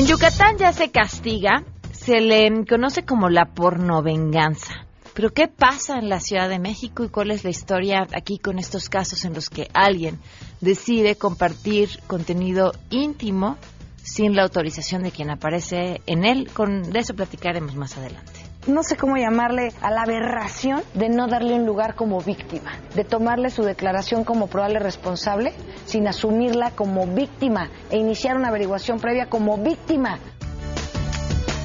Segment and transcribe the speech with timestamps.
[0.00, 1.62] En Yucatán ya se castiga,
[1.92, 4.86] se le conoce como la pornovenganza.
[5.12, 8.58] Pero ¿qué pasa en la Ciudad de México y cuál es la historia aquí con
[8.58, 10.18] estos casos en los que alguien
[10.62, 13.58] decide compartir contenido íntimo
[14.02, 16.48] sin la autorización de quien aparece en él?
[16.50, 21.28] Con de eso platicaremos más adelante no sé cómo llamarle a la aberración de no
[21.28, 25.52] darle un lugar como víctima, de tomarle su declaración como probable responsable
[25.86, 30.18] sin asumirla como víctima e iniciar una averiguación previa como víctima.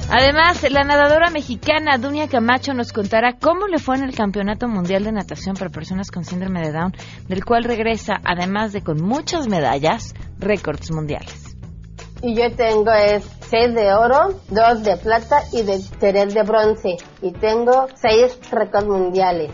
[0.08, 5.02] Además, la nadadora mexicana Dunia Camacho nos contará cómo le fue en el Campeonato Mundial
[5.02, 6.92] de Natación para Personas con Síndrome de Down,
[7.28, 11.45] del cual regresa, además de con muchas medallas, récords mundiales.
[12.22, 16.96] Y yo tengo es seis de oro, dos de plata y de tres de bronce.
[17.22, 19.50] Y tengo seis récords mundiales.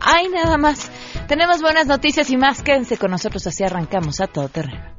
[0.00, 0.90] Ay, nada más.
[1.26, 2.62] Tenemos buenas noticias y más.
[2.62, 4.98] Quédense con nosotros, así arrancamos a todo terreno.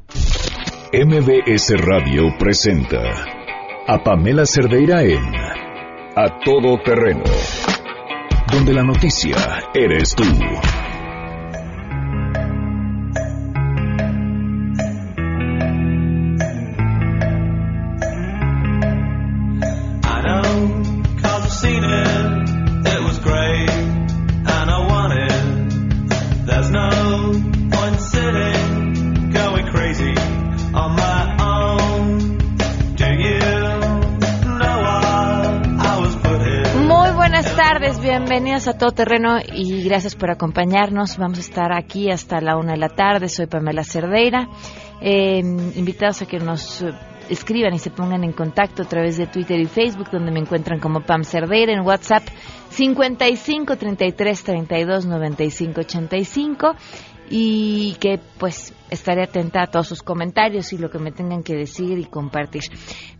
[0.91, 2.99] MBS Radio presenta
[3.87, 5.23] a Pamela Cerdeira en
[6.15, 7.23] A Todo Terreno,
[8.51, 9.35] donde la noticia
[9.73, 10.23] eres tú.
[38.39, 41.17] Bienvenidos a Todo Terreno y gracias por acompañarnos.
[41.17, 43.27] Vamos a estar aquí hasta la una de la tarde.
[43.27, 44.47] Soy Pamela Cerdeira.
[45.01, 46.85] Eh, invitados a que nos
[47.27, 50.79] escriban y se pongan en contacto a través de Twitter y Facebook, donde me encuentran
[50.79, 52.23] como Pam Cerdeira, en WhatsApp
[52.69, 56.75] 55 33 32 95 85
[57.29, 61.55] y que pues estaré atenta a todos sus comentarios y lo que me tengan que
[61.55, 62.63] decir y compartir.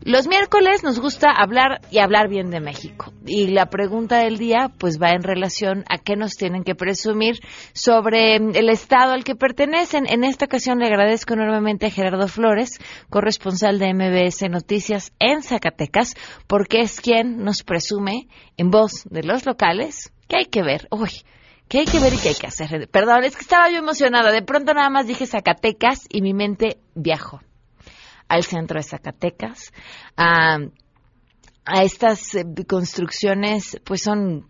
[0.03, 4.71] Los miércoles nos gusta hablar y hablar bien de México y la pregunta del día
[4.77, 7.39] pues va en relación a qué nos tienen que presumir
[7.73, 10.05] sobre el estado al que pertenecen.
[10.07, 16.15] En esta ocasión le agradezco enormemente a Gerardo Flores, corresponsal de MBS Noticias en Zacatecas,
[16.47, 20.87] porque es quien nos presume en voz de los locales que hay que ver.
[20.91, 21.09] Uy,
[21.69, 22.89] ¿Qué hay que ver y qué hay que hacer?
[22.89, 24.31] Perdón, es que estaba yo emocionada.
[24.31, 27.41] De pronto nada más dije Zacatecas y mi mente viajó
[28.27, 29.71] al centro de Zacatecas,
[30.17, 30.57] a,
[31.65, 34.49] a estas eh, construcciones, pues son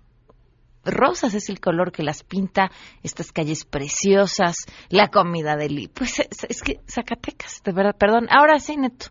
[0.85, 2.71] rosas, es el color que las pinta,
[3.03, 4.55] estas calles preciosas,
[4.89, 5.91] la comida del...
[5.93, 8.27] Pues es, es, que Zacatecas, de verdad, perdón.
[8.29, 9.07] Ahora sí, Neto,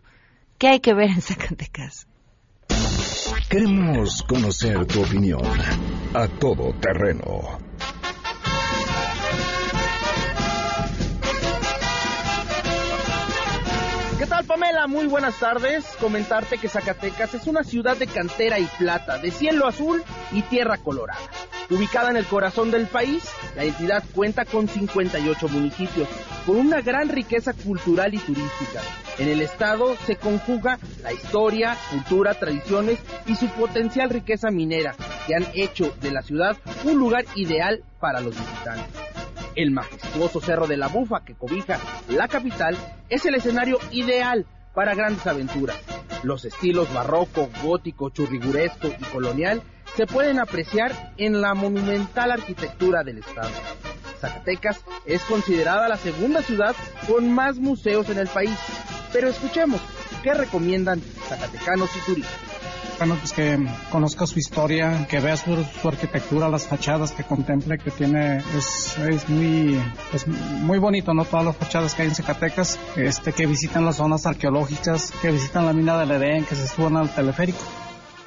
[0.57, 2.07] ¿qué hay que ver en Zacatecas?
[3.49, 5.41] Queremos conocer tu opinión
[6.13, 7.68] a todo terreno
[14.19, 14.85] ¿Qué tal Pamela?
[14.85, 15.85] Muy buenas tardes.
[15.97, 20.03] Comentarte que Zacatecas es una ciudad de cantera y plata, de cielo azul
[20.33, 21.21] y tierra colorada.
[21.69, 23.23] Ubicada en el corazón del país,
[23.55, 26.09] la entidad cuenta con 58 municipios,
[26.45, 28.81] con una gran riqueza cultural y turística.
[29.19, 34.95] En el estado se conjuga la historia, cultura, tradiciones y su potencial riqueza minera,
[35.27, 39.18] que han hecho de la ciudad un lugar ideal para los visitantes.
[39.59, 41.77] El majestuoso Cerro de la Bufa que cobija
[42.07, 42.77] la capital
[43.09, 45.75] es el escenario ideal para grandes aventuras.
[46.23, 49.61] Los estilos barroco, gótico, churriguresco y colonial
[49.97, 53.49] se pueden apreciar en la monumental arquitectura del estado.
[54.21, 56.73] Zacatecas es considerada la segunda ciudad
[57.05, 58.57] con más museos en el país.
[59.11, 59.81] Pero escuchemos,
[60.23, 62.58] ¿qué recomiendan zacatecanos y turistas?
[62.99, 63.57] Bueno, pues que
[63.89, 65.53] conozca su historia, que vea su,
[65.87, 71.23] arquitectura, las fachadas que contemple, que tiene, es, es muy, pues muy bonito, ¿no?
[71.25, 75.65] Todas las fachadas que hay en Zacatecas, este, que visiten las zonas arqueológicas, que visitan
[75.65, 77.59] la mina del Edén, que se suban al teleférico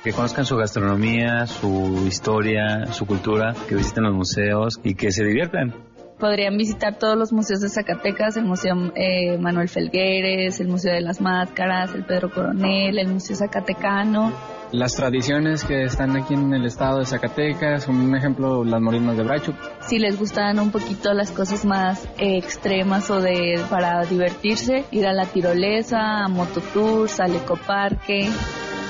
[0.02, 5.24] que conozcan su gastronomía, su historia, su cultura, que visiten los museos y que se
[5.24, 5.92] diviertan
[6.22, 11.00] podrían visitar todos los museos de Zacatecas, el Museo eh, Manuel Felgueres, el Museo de
[11.00, 14.32] las Máscaras, el Pedro Coronel, el Museo Zacatecano.
[14.72, 19.22] Las tradiciones que están aquí en el estado de Zacatecas, un ejemplo, las morinas de
[19.22, 19.52] Bracho.
[19.82, 25.06] Si les gustan un poquito las cosas más eh, extremas o de para divertirse, ir
[25.06, 28.30] a la tirolesa, a mototours, al ecoparque.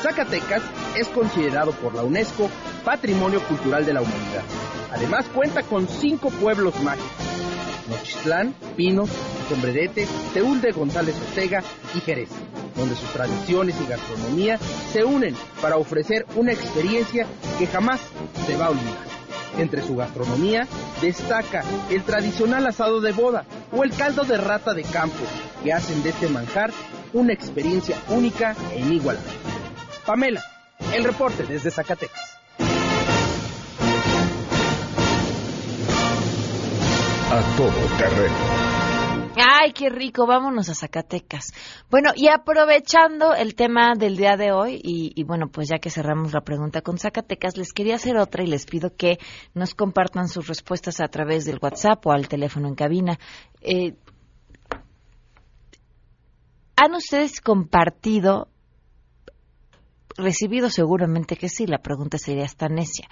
[0.02, 0.62] Zacatecas
[0.96, 2.48] es considerado por la UNESCO
[2.84, 4.44] Patrimonio Cultural de la Humanidad.
[4.92, 7.10] Además cuenta con cinco pueblos mágicos.
[7.88, 9.10] Nochistlán, Pinos,
[9.48, 11.60] Sombrerete, Teúl de González Ortega
[11.96, 12.30] y Jerez,
[12.76, 14.58] donde sus tradiciones y gastronomía
[14.92, 17.26] se unen para ofrecer una experiencia
[17.58, 18.00] que jamás
[18.46, 19.12] se va a olvidar.
[19.58, 20.66] Entre su gastronomía
[21.00, 25.24] destaca el tradicional asado de boda o el caldo de rata de campo,
[25.62, 26.70] que hacen de este manjar
[27.12, 29.30] una experiencia única e inigualable.
[30.06, 30.42] Pamela,
[30.94, 32.38] el reporte desde Zacatecas.
[37.30, 38.61] A todo terreno
[39.34, 41.52] Ay, qué rico, vámonos a Zacatecas.
[41.90, 46.34] Bueno, y aprovechando el tema del día de hoy, y, bueno, pues ya que cerramos
[46.34, 49.18] la pregunta con Zacatecas, les quería hacer otra y les pido que
[49.54, 53.18] nos compartan sus respuestas a través del WhatsApp o al teléfono en cabina.
[53.62, 53.94] Eh,
[56.76, 58.48] ¿Han ustedes compartido
[60.18, 63.08] recibido seguramente que sí, la pregunta sería esta necia.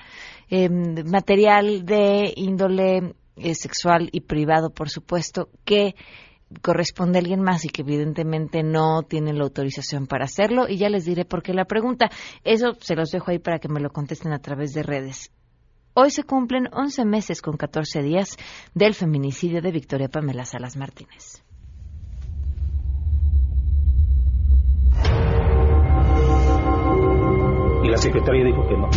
[0.51, 5.95] Em, material de índole eh, sexual y privado, por supuesto, que
[6.63, 10.69] corresponde a alguien más y que evidentemente no tienen la autorización para hacerlo.
[10.69, 12.11] Y ya les diré por qué la pregunta.
[12.45, 15.33] Eso se los dejo ahí para que me lo contesten a través de redes.
[15.95, 18.37] Hoy se cumplen 11 meses con 14 días
[18.75, 21.43] del feminicidio de Victoria Pamela Salas Martínez.
[27.83, 28.89] Y la secretaria dijo que no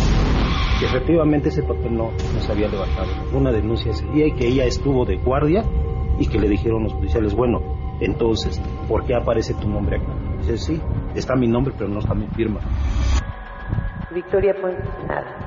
[0.78, 3.08] que efectivamente ese papel no, no se había levantado.
[3.32, 5.64] Una denuncia ese día y que ella estuvo de guardia
[6.18, 7.60] y que le dijeron los policiales, bueno,
[8.00, 10.12] entonces, ¿por qué aparece tu nombre acá?
[10.38, 10.80] Dice, sí,
[11.14, 12.60] está mi nombre, pero no está mi firma.
[14.12, 14.72] Victoria fue
[15.06, 15.44] nada.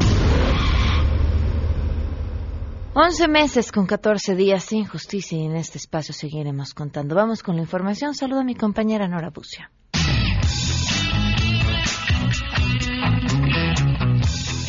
[2.94, 7.16] 11 meses con 14 días sin justicia y en este espacio seguiremos contando.
[7.16, 8.16] Vamos con la información.
[8.16, 9.70] Saludo a mi compañera Nora Bucia.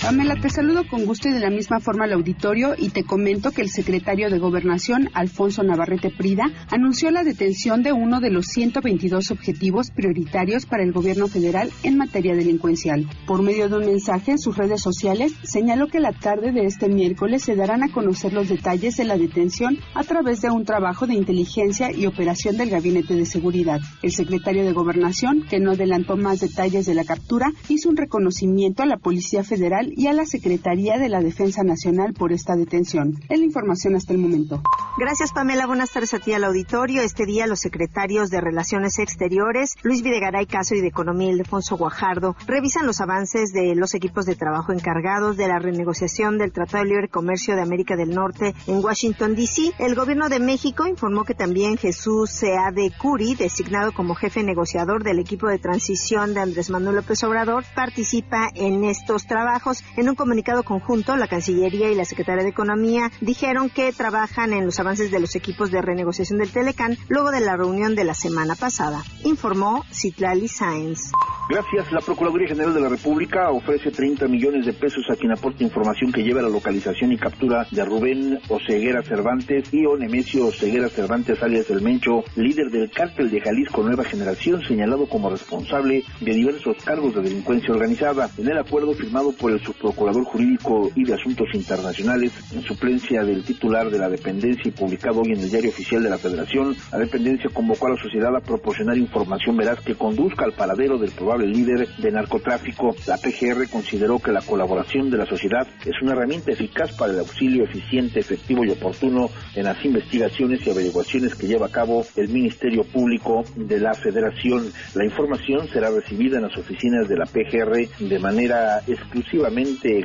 [0.09, 3.51] Pamela, te saludo con gusto y de la misma forma al auditorio y te comento
[3.51, 8.47] que el secretario de Gobernación, Alfonso Navarrete Prida, anunció la detención de uno de los
[8.47, 13.07] 122 objetivos prioritarios para el gobierno federal en materia delincuencial.
[13.27, 16.89] Por medio de un mensaje en sus redes sociales, señaló que la tarde de este
[16.89, 21.07] miércoles se darán a conocer los detalles de la detención a través de un trabajo
[21.07, 23.81] de inteligencia y operación del Gabinete de Seguridad.
[24.03, 28.83] El secretario de Gobernación, que no adelantó más detalles de la captura, hizo un reconocimiento
[28.83, 33.19] a la Policía Federal y a la Secretaría de la Defensa Nacional por esta detención.
[33.29, 34.63] Es la información hasta el momento.
[34.97, 35.67] Gracias, Pamela.
[35.67, 37.03] Buenas tardes a ti al auditorio.
[37.03, 42.37] Este día los secretarios de Relaciones Exteriores, Luis Videgaray Caso y de Economía, Ildefonso Guajardo,
[42.47, 46.91] revisan los avances de los equipos de trabajo encargados de la renegociación del Tratado de
[46.91, 49.73] Libre Comercio de América del Norte en Washington, D.C.
[49.81, 55.19] El gobierno de México informó que también Jesús Seade Curi, designado como jefe negociador del
[55.19, 59.78] equipo de transición de Andrés Manuel López Obrador, participa en estos trabajos.
[59.97, 64.67] En un comunicado conjunto, la Cancillería y la Secretaría de Economía dijeron que trabajan en
[64.67, 68.15] los avances de los equipos de renegociación del Telecán luego de la reunión de la
[68.15, 71.13] semana pasada, informó Citlali Sáenz.
[71.49, 71.91] Gracias.
[71.93, 76.13] La Procuraduría General de la República ofrece 30 millones de pesos a quien aporte información
[76.13, 81.43] que lleve a la localización y captura de Rubén Oseguera Cervantes y Onemesio Oseguera Cervantes
[81.43, 86.77] alias El Mencho, líder del cártel de Jalisco Nueva Generación, señalado como responsable de diversos
[86.85, 88.29] cargos de delincuencia organizada.
[88.37, 93.45] En el acuerdo firmado por el subprocurador jurídico y de asuntos internacionales, en suplencia del
[93.45, 96.99] titular de la dependencia y publicado hoy en el Diario Oficial de la Federación, la
[96.99, 101.47] dependencia convocó a la sociedad a proporcionar información veraz que conduzca al paradero del probable
[101.47, 102.95] líder de narcotráfico.
[103.07, 107.19] La PGR consideró que la colaboración de la sociedad es una herramienta eficaz para el
[107.19, 112.29] auxilio eficiente, efectivo y oportuno en las investigaciones y averiguaciones que lleva a cabo el
[112.29, 114.73] Ministerio Público de la Federación.
[114.95, 119.58] La información será recibida en las oficinas de la PGR de manera exclusivamente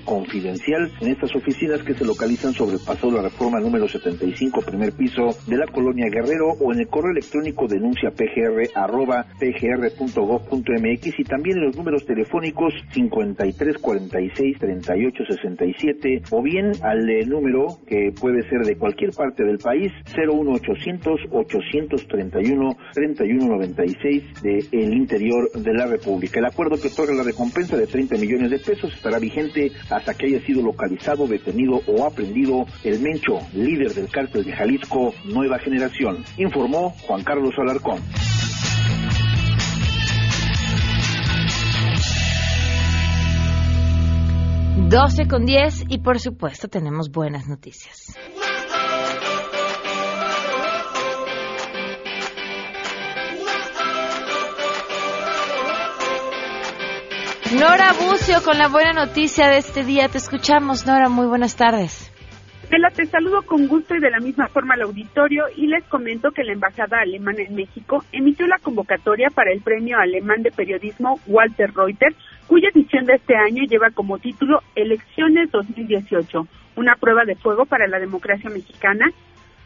[0.03, 4.61] confidencial en estas oficinas que se localizan sobre el paso de la reforma número 75,
[4.61, 11.19] primer piso de la colonia Guerrero o en el correo electrónico denuncia pgr arroba pgr.gov.mx
[11.19, 18.11] y también en los números telefónicos 53 46 38 67 o bien al número que
[18.19, 25.73] puede ser de cualquier parte del país 01800 831 31 96 de el interior de
[25.73, 26.39] la República.
[26.39, 29.42] El acuerdo que otorga la recompensa de 30 millones de pesos estará vigente
[29.89, 35.13] hasta que haya sido localizado, detenido o aprendido el Mencho, líder del cártel de Jalisco
[35.25, 37.99] Nueva Generación, informó Juan Carlos Alarcón.
[44.89, 48.15] 12 con 10 y por supuesto tenemos buenas noticias.
[57.59, 60.09] Nora Bucio con la buena noticia de este día.
[60.09, 61.07] Te escuchamos, Nora.
[61.07, 62.11] Muy buenas tardes.
[62.67, 66.31] Tela, te saludo con gusto y de la misma forma al auditorio y les comento
[66.31, 71.19] que la Embajada Alemana en México emitió la convocatoria para el Premio Alemán de Periodismo
[71.27, 72.15] Walter Reuters,
[72.47, 77.85] cuya edición de este año lleva como título Elecciones 2018, una prueba de fuego para
[77.85, 79.05] la democracia mexicana.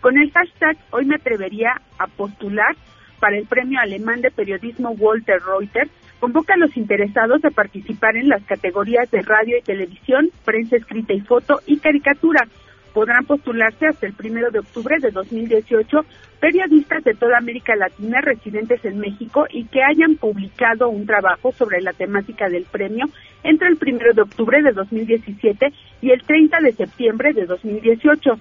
[0.01, 2.75] Con el hashtag Hoy me atrevería a postular
[3.21, 8.29] para el premio alemán de periodismo Walter Reuters convoca a los interesados a participar en
[8.29, 12.47] las categorías de radio y televisión, prensa escrita y foto y caricatura.
[12.93, 15.99] Podrán postularse hasta el primero de octubre de 2018
[16.39, 21.81] periodistas de toda América Latina residentes en México y que hayan publicado un trabajo sobre
[21.81, 23.05] la temática del premio
[23.43, 25.67] entre el primero de octubre de 2017
[26.01, 28.39] y el 30 de septiembre de 2018.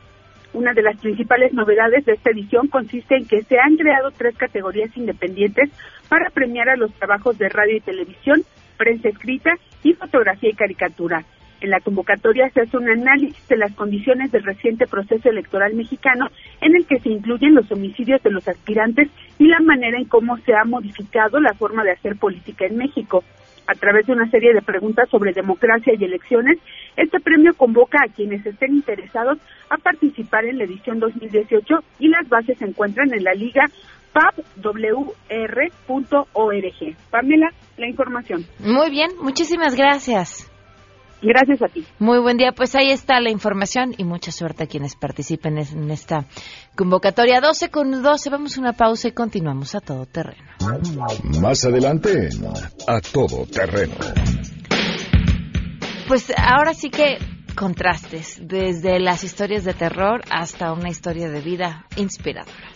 [0.57, 4.35] Una de las principales novedades de esta edición consiste en que se han creado tres
[4.39, 5.69] categorías independientes
[6.09, 8.43] para premiar a los trabajos de radio y televisión,
[8.79, 9.51] prensa escrita
[9.83, 11.27] y fotografía y caricatura.
[11.61, 16.29] En la convocatoria se hace un análisis de las condiciones del reciente proceso electoral mexicano
[16.63, 20.39] en el que se incluyen los homicidios de los aspirantes y la manera en cómo
[20.39, 23.23] se ha modificado la forma de hacer política en México
[23.66, 26.58] a través de una serie de preguntas sobre democracia y elecciones,
[26.96, 29.38] este premio convoca a quienes estén interesados
[29.70, 33.64] a participar en la edición 2018 y las bases se encuentran en la liga
[34.12, 35.26] pabwr.org.
[37.11, 38.46] Pamela, la información.
[38.61, 40.50] Muy bien, muchísimas gracias.
[41.23, 41.85] Gracias a ti.
[41.99, 42.52] Muy buen día.
[42.52, 46.26] Pues ahí está la información y mucha suerte a quienes participen en esta
[46.76, 47.40] convocatoria.
[47.40, 48.30] 12 con 12.
[48.30, 50.50] Vamos a una pausa y continuamos a todo terreno.
[51.40, 52.28] Más adelante,
[52.87, 53.94] a todo terreno.
[56.06, 57.18] Pues ahora sí que
[57.56, 62.75] contrastes, desde las historias de terror hasta una historia de vida inspiradora.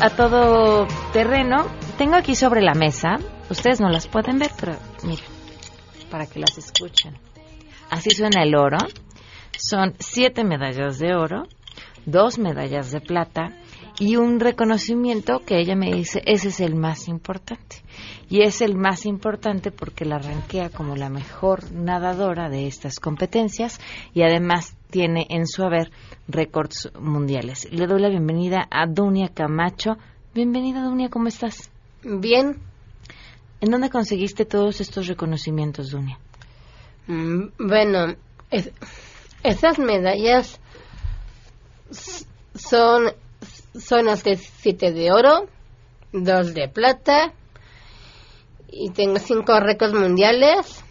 [0.00, 1.66] A todo terreno.
[1.98, 3.16] Tengo aquí sobre la mesa,
[3.50, 5.24] ustedes no las pueden ver, pero miren,
[6.10, 7.18] para que las escuchen.
[7.90, 8.78] Así suena el oro.
[9.58, 11.44] Son siete medallas de oro,
[12.04, 13.52] dos medallas de plata
[13.98, 17.82] y un reconocimiento que ella me dice, ese es el más importante.
[18.28, 23.80] Y es el más importante porque la ranquea como la mejor nadadora de estas competencias
[24.12, 25.90] y además tiene en su haber
[26.28, 27.68] récords mundiales.
[27.72, 29.96] Le doy la bienvenida a Dunia Camacho.
[30.34, 31.70] Bienvenida, Dunia, ¿cómo estás?
[32.02, 32.60] Bien.
[33.60, 36.18] ¿En dónde conseguiste todos estos reconocimientos, Dunia?
[37.06, 38.14] Mm, bueno,
[39.42, 40.60] esas medallas
[42.54, 43.12] son,
[43.80, 45.48] son las que siete de oro,
[46.12, 47.32] dos de plata,
[48.68, 50.84] y tengo cinco récords mundiales.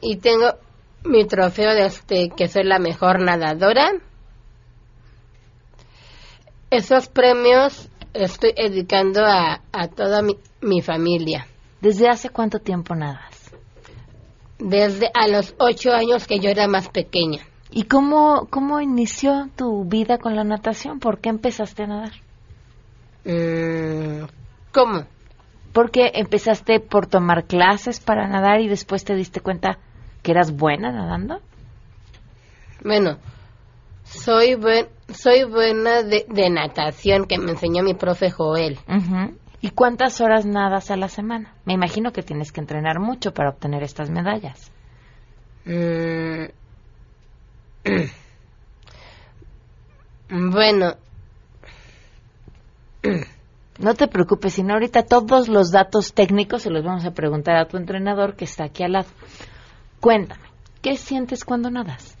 [0.00, 0.54] Y tengo
[1.04, 3.92] mi trofeo de este, que soy la mejor nadadora.
[6.70, 11.46] Esos premios estoy dedicando a, a toda mi, mi, familia.
[11.80, 13.52] ¿Desde hace cuánto tiempo nadas?
[14.58, 17.46] Desde a los ocho años que yo era más pequeña.
[17.76, 21.00] ¿Y cómo, cómo inició tu vida con la natación?
[21.00, 22.12] ¿Por qué empezaste a nadar?
[23.24, 24.26] Mm,
[24.72, 25.06] ¿Cómo?
[25.72, 29.80] Porque empezaste por tomar clases para nadar y después te diste cuenta
[30.22, 31.40] que eras buena nadando?
[32.84, 33.18] Bueno,
[34.04, 38.78] soy, buen, soy buena de, de, natación que me enseñó mi profe Joel.
[39.60, 41.54] ¿Y cuántas horas nadas a la semana?
[41.64, 44.70] Me imagino que tienes que entrenar mucho para obtener estas medallas.
[45.64, 46.63] Mm.
[50.30, 50.96] Bueno.
[53.78, 57.66] No te preocupes, sino ahorita todos los datos técnicos se los vamos a preguntar a
[57.66, 59.08] tu entrenador que está aquí al lado.
[60.00, 60.44] Cuéntame,
[60.80, 62.16] ¿qué sientes cuando nadas?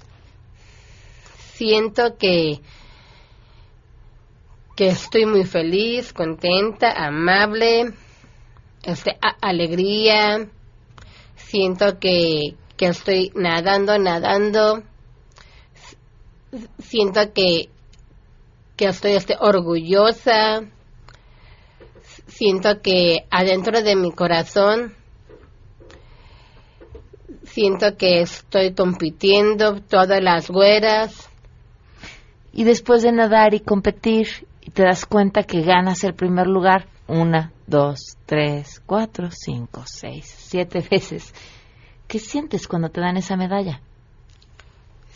[1.54, 2.60] Siento que
[4.76, 7.92] que estoy muy feliz, contenta, amable,
[8.82, 10.48] este, alegría.
[11.36, 14.82] Siento que, que estoy nadando, nadando.
[16.78, 17.68] Siento que,
[18.76, 20.62] que estoy este, orgullosa.
[22.26, 24.94] Siento que adentro de mi corazón
[27.44, 31.28] siento que estoy compitiendo todas las güeras.
[32.52, 36.86] Y después de nadar y competir, y te das cuenta que ganas el primer lugar
[37.06, 41.34] una, dos, tres, cuatro, cinco, seis, siete veces.
[42.06, 43.80] ¿Qué sientes cuando te dan esa medalla?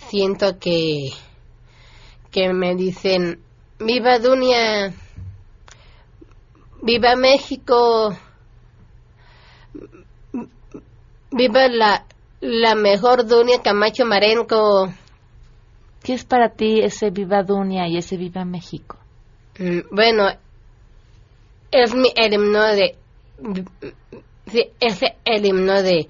[0.09, 1.11] siento que
[2.31, 3.41] que me dicen
[3.79, 4.93] viva Dunia
[6.83, 8.17] viva México
[11.31, 12.05] viva la
[12.41, 14.89] la mejor Dunia Camacho Marenco
[16.03, 18.97] ¿Qué es para ti ese Viva Dunia y ese Viva México?
[19.59, 20.29] Mm, bueno,
[21.71, 22.97] es mi el himno de,
[24.47, 26.09] sí, es el himno de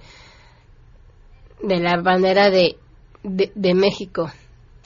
[1.62, 2.76] de la bandera de,
[3.24, 4.30] de, de México.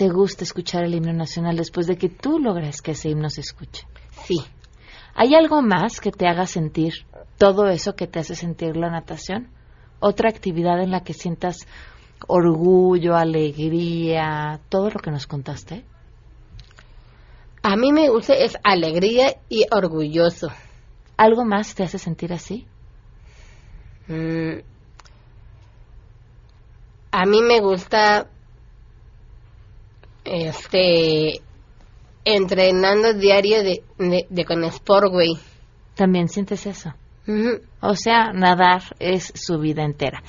[0.02, 3.40] ¿Te gusta escuchar el himno nacional después de que tú logras que ese himno se
[3.40, 3.87] escuche?
[4.26, 4.42] Sí.
[5.14, 7.06] ¿Hay algo más que te haga sentir
[7.38, 9.50] todo eso que te hace sentir la natación?
[10.00, 11.68] ¿Otra actividad en la que sientas
[12.26, 15.85] orgullo, alegría, todo lo que nos contaste?
[17.62, 20.49] A mí me gusta es alegría y orgulloso.
[21.16, 22.66] ¿Algo más te hace sentir así?
[24.09, 24.62] Mm.
[27.12, 28.32] A mí me gusta
[30.25, 31.41] este
[32.25, 35.37] entrenando diario de, de, de con Sportway.
[35.95, 36.95] ¿También sientes eso?
[37.81, 40.23] O sea, nadar es su vida entera.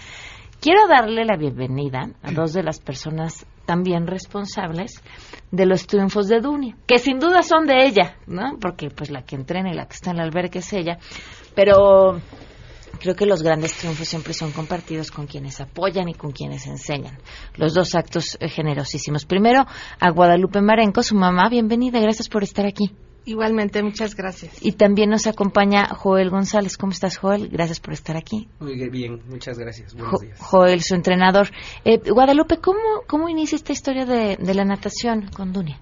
[0.60, 5.02] Quiero darle la bienvenida a dos de las personas también responsables
[5.52, 8.58] de los triunfos de Dunia, que sin duda son de ella, ¿no?
[8.60, 11.00] Porque pues la que entrena y la que está en el albergue es ella,
[11.56, 12.20] pero
[13.00, 17.18] creo que los grandes triunfos siempre son compartidos con quienes apoyan y con quienes enseñan.
[17.56, 19.26] Los dos actos eh, generosísimos.
[19.26, 19.66] Primero,
[20.00, 22.92] a Guadalupe Marenco, su mamá, bienvenida, gracias por estar aquí.
[23.26, 24.58] Igualmente, muchas gracias.
[24.62, 26.76] Y también nos acompaña Joel González.
[26.76, 27.48] ¿Cómo estás, Joel?
[27.48, 28.50] Gracias por estar aquí.
[28.60, 29.94] Muy bien, muchas gracias.
[29.94, 30.40] Buenos Jo- días.
[30.42, 31.50] Joel, su entrenador.
[31.86, 35.80] Eh, Guadalupe, ¿cómo, ¿cómo inicia esta historia de, de la natación con Dunia?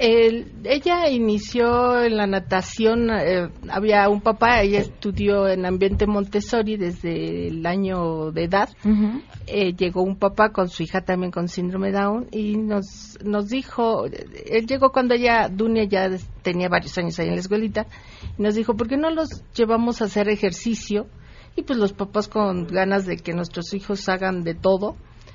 [0.00, 6.76] El- ella inició en la natación, eh, había un papá, ella estudió en ambiente Montessori
[6.76, 8.68] desde el año de edad.
[9.48, 14.04] Eh, llegó un papá con su hija también con síndrome Down y nos, nos dijo,
[14.06, 16.08] él llegó cuando ella, Dunia ya
[16.42, 17.86] tenía varios años ahí en la escuelita,
[18.38, 21.08] y nos dijo, ¿por qué no los llevamos a hacer ejercicio?
[21.56, 24.94] Y pues los papás con ganas de que nuestros hijos hagan de todo,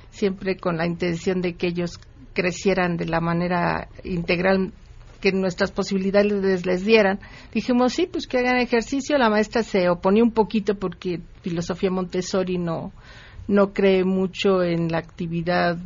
[0.09, 1.99] siempre con la intención de que ellos
[2.33, 4.73] crecieran de la manera integral
[5.21, 7.19] que nuestras posibilidades les dieran.
[7.53, 9.17] Dijimos, sí, pues que hagan ejercicio.
[9.17, 12.91] La maestra se oponía un poquito porque filosofía Montessori no,
[13.47, 15.77] no cree mucho en la actividad.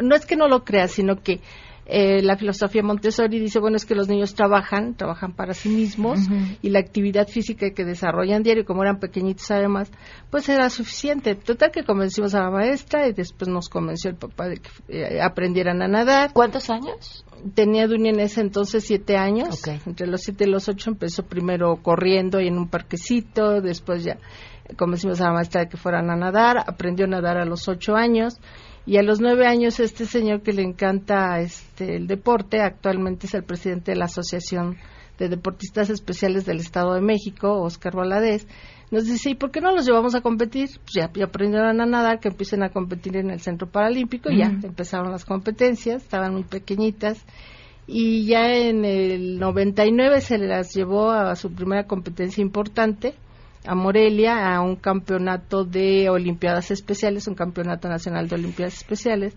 [0.00, 1.40] No es que no lo crea, sino que
[1.86, 6.18] eh, la filosofía Montessori dice, bueno, es que los niños trabajan, trabajan para sí mismos
[6.62, 9.90] y la actividad física que desarrollan diario, como eran pequeñitos además,
[10.30, 11.34] pues era suficiente.
[11.34, 15.20] Total que convencimos a la maestra y después nos convenció el papá de que eh,
[15.20, 16.32] aprendieran a nadar.
[16.32, 17.24] ¿Cuántos años?
[17.54, 19.62] Tenía Dunia en ese entonces siete años.
[19.86, 24.16] Entre los siete y los ocho empezó primero corriendo y en un parquecito, después ya
[24.78, 27.94] convencimos a la maestra de que fueran a nadar, aprendió a nadar a los ocho
[27.94, 28.40] años
[28.86, 33.34] y a los nueve años este señor que le encanta este el deporte actualmente es
[33.34, 34.76] el presidente de la Asociación
[35.18, 38.46] de Deportistas Especiales del Estado de México, Oscar Valadez,
[38.90, 40.68] nos dice, ¿y por qué no los llevamos a competir?
[40.68, 44.38] Pues ya, ya aprendieron a nadar, que empiecen a competir en el Centro Paralímpico, y
[44.38, 47.24] ya empezaron las competencias, estaban muy pequeñitas,
[47.86, 53.14] y ya en el 99 se las llevó a su primera competencia importante,
[53.64, 59.36] a Morelia, a un campeonato de Olimpiadas Especiales, un campeonato nacional de Olimpiadas Especiales.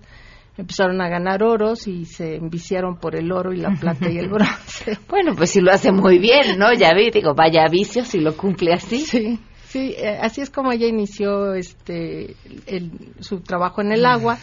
[0.57, 4.27] Empezaron a ganar oros y se enviciaron por el oro y la plata y el
[4.29, 4.97] bronce.
[5.07, 6.73] Bueno, pues si lo hace muy bien, ¿no?
[6.73, 9.01] Ya vi, digo, vaya vicio si lo cumple así.
[9.05, 12.35] Sí, sí, eh, así es como ella inició este
[12.65, 14.39] el- su trabajo en el agua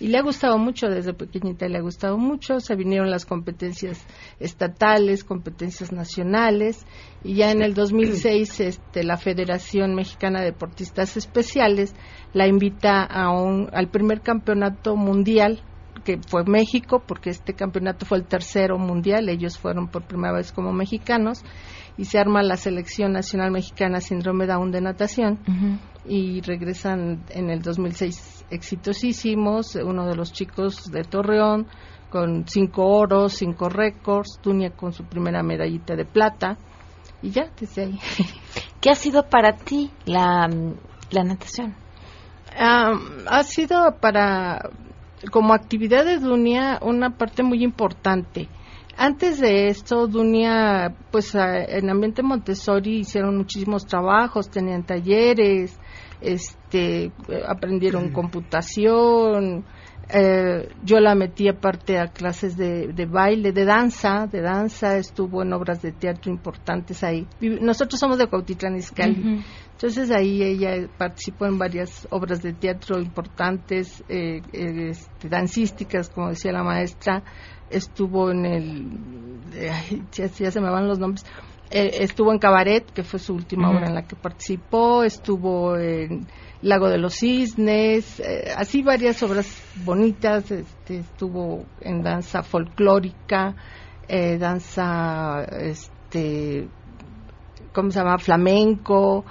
[0.00, 4.06] y le ha gustado mucho desde pequeñita, le ha gustado mucho, se vinieron las competencias
[4.38, 6.86] estatales, competencias nacionales.
[7.24, 11.94] Y ya en el 2006 este la Federación Mexicana de Deportistas Especiales
[12.32, 15.62] la invita a un al primer campeonato mundial
[16.04, 20.52] que fue México, porque este campeonato fue el tercero mundial, ellos fueron por primera vez
[20.52, 21.42] como mexicanos,
[21.98, 25.40] y se arma la selección nacional mexicana síndrome Down de natación,
[26.06, 31.66] y regresan en el 2006 exitosísimos, uno de los chicos de Torreón,
[32.10, 36.56] con cinco oros, cinco récords, Dunia con su primera medallita de plata,
[37.22, 37.98] y ya, desde ahí.
[38.80, 40.48] ¿Qué ha sido para ti la,
[41.10, 41.74] la natación?
[42.56, 42.92] Ah,
[43.26, 44.70] ha sido para,
[45.30, 48.48] como actividad de Dunia, una parte muy importante.
[48.96, 55.78] Antes de esto, Dunia, pues en ambiente Montessori hicieron muchísimos trabajos, tenían talleres,
[56.68, 59.64] este, eh, aprendieron computación,
[60.10, 65.42] Eh, yo la metí aparte a clases de, de, baile, de danza, de danza, estuvo
[65.42, 67.26] en obras de teatro importantes ahí.
[67.42, 74.02] Nosotros somos de Cuautitlán Izcalli, entonces ahí ella participó en varias obras de teatro importantes,
[74.08, 77.22] eh, eh este, dancísticas, como decía la maestra,
[77.68, 78.88] estuvo en el,
[80.10, 81.26] ya, se me van los nombres,
[81.70, 86.26] estuvo en Cabaret, que fue su última obra en la que participó, estuvo en
[86.62, 93.54] Lago de los Cisnes, eh, así varias obras bonitas, este, estuvo en danza folclórica,
[94.08, 96.68] eh, danza, este,
[97.72, 98.18] ¿cómo se llama?
[98.18, 99.24] Flamenco,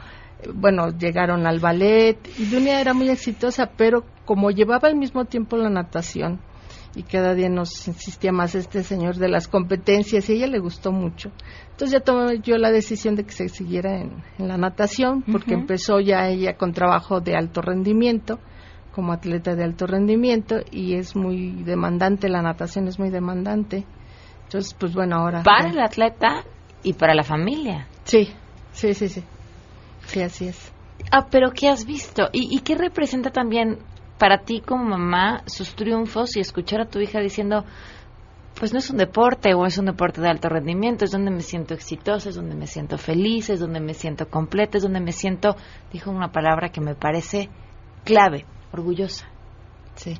[0.54, 5.58] bueno, llegaron al ballet, y Dunia era muy exitosa, pero como llevaba al mismo tiempo
[5.58, 6.40] la natación,
[6.98, 10.58] y cada día nos insistía más este señor de las competencias y a ella le
[10.58, 11.32] gustó mucho.
[11.70, 16.00] Entonces ya tomé yo la decisión de que se siguiera en, la natación porque empezó
[16.00, 18.40] ya ella con trabajo de alto rendimiento
[18.96, 23.86] como atleta de alto rendimiento y es muy demandante, la natación es muy demandante.
[24.46, 25.44] Entonces, pues bueno, ahora...
[25.44, 26.46] Para el atleta
[26.82, 27.88] y para la familia.
[28.06, 28.30] Sí,
[28.72, 29.24] sí, sí, sí.
[30.08, 30.74] Sí, así es.
[31.12, 32.30] Ah, pero ¿qué has visto?
[32.34, 33.78] ¿Y, y qué representa también
[34.18, 37.66] para ti como mamá sus triunfos y escuchar a tu hija diciendo,
[38.60, 41.42] pues no es un deporte o es un deporte de alto rendimiento, es donde me
[41.42, 45.12] siento exitosa, es donde me siento feliz, es donde me siento completa, es donde me
[45.12, 45.56] siento,
[45.92, 47.50] dijo una palabra que me parece
[48.04, 49.28] clave, orgullosa.
[49.96, 50.18] Sí.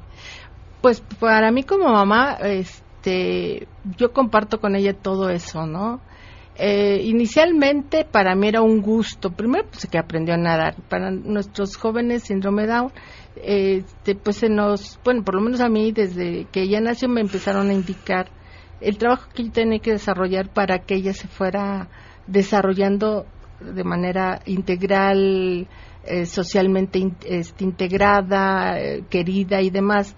[0.82, 6.02] Pues para mí como mamá, este, yo comparto con ella todo eso, ¿no?
[6.60, 11.78] Eh, inicialmente para mí era un gusto, primero pues que aprendió a nadar, para nuestros
[11.78, 12.92] jóvenes síndrome Down
[13.44, 17.22] este, pues se nos, bueno, por lo menos a mí desde que ella nació me
[17.22, 18.28] empezaron a indicar
[18.82, 21.90] el trabajo que yo tenía que desarrollar para que ella se fuera
[22.28, 23.26] desarrollando
[23.60, 25.68] de manera integral,
[26.04, 30.16] eh, socialmente este, integrada, eh, querida y demás.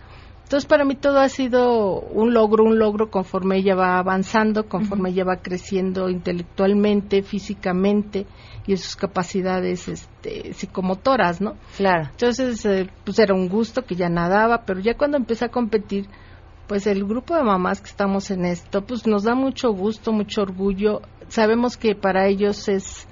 [0.50, 5.12] Entonces para mí todo ha sido un logro, un logro conforme ella va avanzando, conforme
[5.12, 8.26] ella va creciendo intelectualmente, físicamente
[8.66, 11.54] y en sus capacidades este, psicomotoras, ¿no?
[11.78, 12.10] Claro.
[12.10, 16.08] Entonces, eh, pues era un gusto que ya nadaba, pero ya cuando empecé a competir,
[16.66, 20.42] pues el grupo de mamás que estamos en esto, pues nos da mucho gusto, mucho
[20.42, 21.04] orgullo.
[21.28, 23.08] Sabemos que para ellos es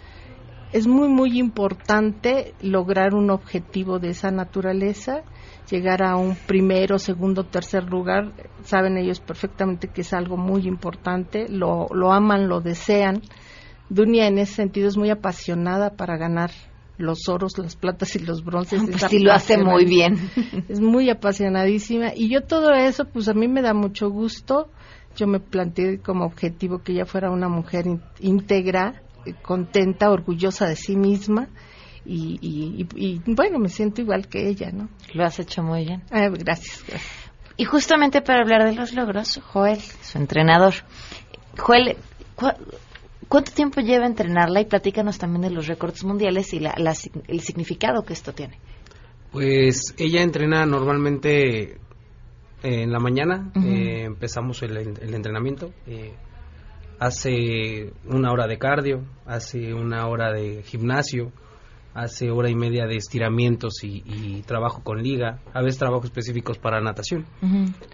[0.74, 5.22] es muy muy importante lograr un objetivo de esa naturaleza,
[5.70, 8.32] llegar a un primero, segundo, tercer lugar.
[8.64, 13.22] Saben ellos perfectamente que es algo muy importante, lo, lo aman, lo desean
[13.90, 16.52] Dunia en ese sentido es muy apasionada para ganar
[16.98, 18.82] los oros, las platas y los bronces.
[18.84, 20.18] Pues sí lo hace muy bien.
[20.68, 24.70] Es muy apasionadísima y yo todo eso, pues a mí me da mucho gusto.
[25.16, 27.86] Yo me planteé como objetivo que ella fuera una mujer
[28.20, 31.48] íntegra, eh, contenta, orgullosa de sí misma.
[32.10, 34.88] Y, y, bueno, me siento igual que ella, ¿no?
[35.14, 36.04] Lo has hecho muy bien.
[36.10, 37.32] Ah, gracias, gracias.
[37.58, 40.74] Y justamente para hablar de los logros, Joel, su entrenador.
[41.58, 41.98] Joel,
[43.28, 44.62] ¿Cuánto tiempo lleva entrenarla?
[44.62, 46.62] Y platícanos también de los récords mundiales y
[47.28, 48.60] el significado que esto tiene.
[49.32, 51.78] Pues ella entrena normalmente
[52.64, 54.78] en la mañana, eh, empezamos el,
[55.14, 56.14] entrenamiento, eh,
[57.00, 61.32] hace una hora de cardio, hace una hora de gimnasio,
[61.98, 66.80] hace hora y media de estiramientos y, trabajo con liga, a veces trabajo específicos para
[66.80, 67.26] natación.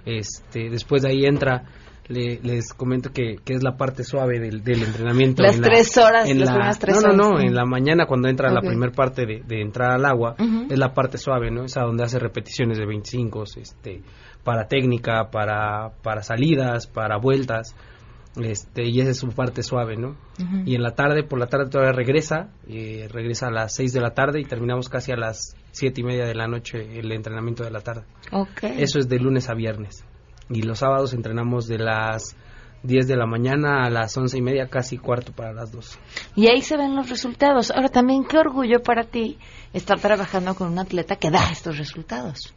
[0.06, 1.64] este, después de ahí entra
[2.10, 5.42] les comento que, es la parte suave del, entrenamiento.
[5.42, 7.18] Las tres horas, en las tres no, horas.
[7.18, 10.36] No, no, en la mañana cuando entra la primera parte de, de, entrar al agua,
[10.70, 11.64] es la parte suave, ¿no?
[11.64, 14.02] Es a donde hace repeticiones de 25, este,
[14.44, 17.74] para técnica, para, para salidas, para vueltas,
[18.42, 20.16] este, y esa es su parte suave, ¿no?
[20.66, 24.02] Y en la tarde, por la tarde todavía regresa, eh, regresa a las 6 de
[24.02, 27.64] la tarde y terminamos casi a las siete y media de la noche el entrenamiento
[27.64, 28.04] de la tarde.
[28.32, 28.82] Okay.
[28.82, 30.04] Eso es de lunes a viernes
[30.50, 32.36] y los sábados entrenamos de las
[32.84, 35.98] 10 de la mañana a las once y media, casi cuarto para las dos.
[36.36, 37.72] Y ahí se ven los resultados.
[37.72, 39.38] Ahora también, qué orgullo para ti
[39.72, 42.54] estar trabajando con un atleta que da estos resultados.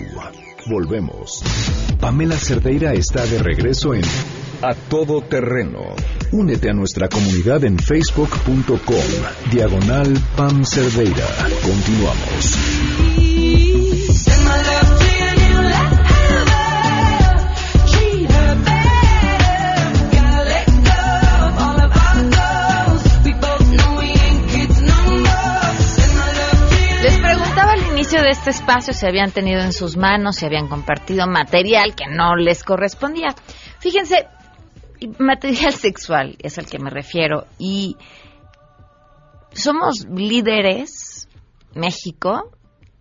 [0.69, 1.41] Volvemos.
[1.97, 4.03] Pamela Cerdeira está de regreso en
[4.61, 5.95] A todo terreno.
[6.33, 9.05] Únete a nuestra comunidad en facebook.com.
[9.49, 11.25] Diagonal Pam Cerdeira.
[11.63, 13.36] Continuamos.
[28.15, 32.37] De este espacio se habían tenido en sus manos, se habían compartido material que no
[32.37, 33.35] les correspondía.
[33.79, 34.27] Fíjense,
[35.19, 37.97] material sexual es al que me refiero y
[39.51, 41.27] somos líderes,
[41.75, 42.51] México,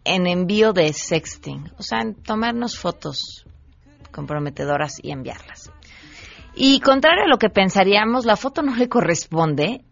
[0.05, 3.47] en envío de sexting, o sea, en tomarnos fotos
[4.11, 5.71] comprometedoras y enviarlas.
[6.57, 9.85] Y contrario a lo que pensaríamos, la foto no le corresponde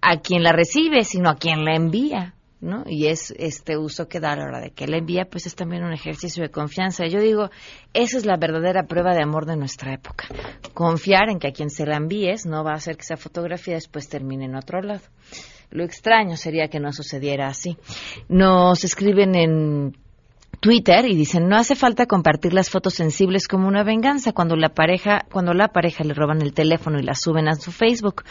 [0.00, 2.34] a quien la recibe, sino a quien la envía.
[2.62, 2.84] ¿No?
[2.86, 5.54] Y es este uso que da a la hora de que la envía, pues es
[5.54, 7.06] también un ejercicio de confianza.
[7.06, 7.50] Yo digo,
[7.92, 10.28] esa es la verdadera prueba de amor de nuestra época.
[10.72, 13.74] Confiar en que a quien se la envíes no va a hacer que esa fotografía
[13.74, 15.02] después termine en otro lado.
[15.70, 17.76] Lo extraño sería que no sucediera así.
[18.28, 19.96] Nos escriben en
[20.60, 24.68] Twitter y dicen no hace falta compartir las fotos sensibles como una venganza cuando la
[24.68, 28.22] pareja cuando la pareja le roban el teléfono y la suben a su Facebook.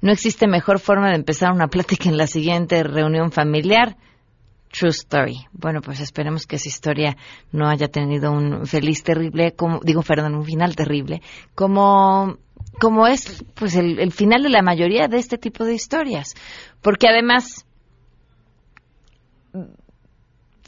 [0.00, 3.96] No existe mejor forma de empezar una plática en la siguiente reunión familiar.
[4.72, 5.46] True story.
[5.52, 7.16] Bueno, pues esperemos que esa historia
[7.52, 11.22] no haya tenido un feliz terrible, como digo, perdón, un final terrible,
[11.54, 12.38] como
[12.80, 16.34] como es pues el, el final de la mayoría de este tipo de historias,
[16.82, 17.64] porque además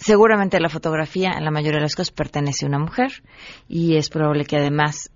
[0.01, 3.23] seguramente la fotografía en la mayoría de las cosas pertenece a una mujer
[3.69, 5.11] y es probable que además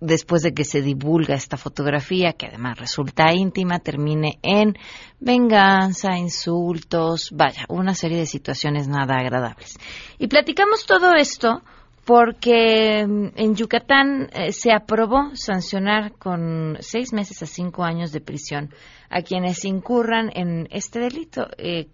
[0.00, 4.76] después de que se divulga esta fotografía, que además resulta íntima, termine en
[5.18, 9.78] venganza, insultos, vaya, una serie de situaciones nada agradables.
[10.18, 11.62] Y platicamos todo esto
[12.04, 18.20] porque mm, en Yucatán eh, se aprobó sancionar con seis meses a cinco años de
[18.20, 18.74] prisión
[19.08, 21.46] a quienes incurran en este delito.
[21.56, 21.88] Eh,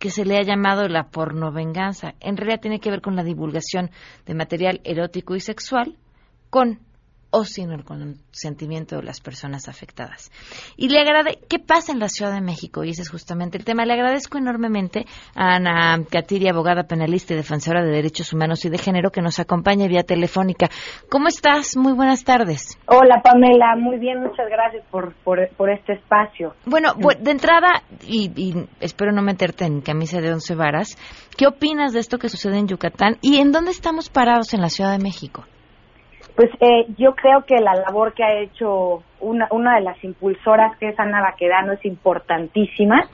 [0.00, 2.14] que se le ha llamado la pornovenganza.
[2.20, 3.90] En realidad tiene que ver con la divulgación
[4.24, 5.98] de material erótico y sexual
[6.48, 6.80] con
[7.30, 10.30] o sin el consentimiento de las personas afectadas.
[10.76, 12.84] Y le agrade, ¿qué pasa en la Ciudad de México?
[12.84, 13.84] Y ese es justamente el tema.
[13.84, 18.78] Le agradezco enormemente a Ana Catiri, abogada penalista y defensora de derechos humanos y de
[18.78, 20.68] género, que nos acompaña vía telefónica.
[21.08, 21.76] ¿Cómo estás?
[21.76, 22.78] Muy buenas tardes.
[22.86, 23.76] Hola, Pamela.
[23.76, 26.54] Muy bien, muchas gracias por, por, este espacio.
[26.66, 30.96] Bueno, de entrada, y, y espero no meterte en camisa de once varas,
[31.36, 34.68] ¿qué opinas de esto que sucede en Yucatán y en dónde estamos parados en la
[34.68, 35.44] Ciudad de México?
[36.40, 40.74] Pues eh, yo creo que la labor que ha hecho una, una de las impulsoras,
[40.78, 43.10] que es Ana Baquedano, es importantísima.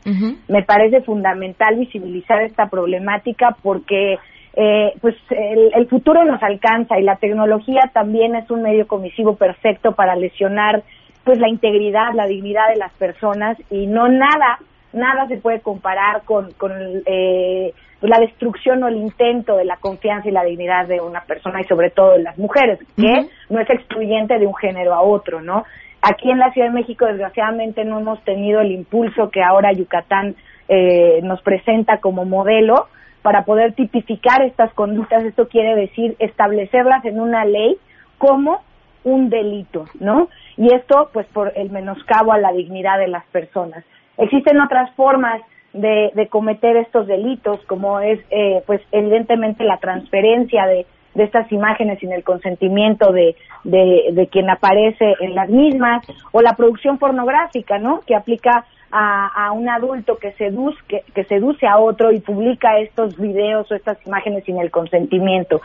[0.47, 4.21] Me parece fundamental visibilizar esta problemática porque
[4.55, 9.35] eh, pues el, el, futuro nos alcanza y la tecnología también es un medio comisivo
[9.35, 10.85] perfecto para lesionar
[11.25, 14.61] pues la integridad, la dignidad de las personas y no nada,
[14.93, 16.71] nada se puede comparar con, con
[17.07, 21.61] eh, la destrucción o el intento de la confianza y la dignidad de una persona
[21.61, 25.41] y sobre todo de las mujeres, que no es excluyente de un género a otro,
[25.41, 25.65] ¿no?
[26.03, 30.37] Aquí en la Ciudad de México, desgraciadamente, no hemos tenido el impulso que ahora Yucatán
[30.69, 32.89] eh, nos presenta como modelo
[33.23, 35.25] para poder tipificar estas conductas.
[35.25, 37.77] Esto quiere decir establecerlas en una ley
[38.19, 38.63] como
[39.05, 40.29] un delito, ¿no?
[40.57, 43.85] Y esto, pues, por el menoscabo a la dignidad de las personas.
[44.19, 45.41] Existen otras formas
[45.77, 51.99] de, cometer estos delitos, como es, eh, pues, evidentemente la transferencia de, de estas imágenes
[51.99, 58.01] sin el consentimiento de, de, quien aparece en las mismas, o la producción pornográfica, ¿no?
[58.07, 63.17] Que aplica a, a un adulto que seduce, que, seduce a otro y publica estos
[63.19, 65.61] videos o estas imágenes sin el consentimiento.